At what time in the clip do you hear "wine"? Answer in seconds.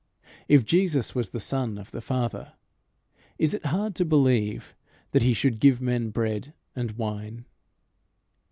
6.93-7.45